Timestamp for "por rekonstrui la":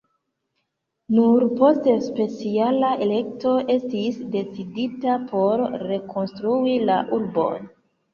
5.33-6.97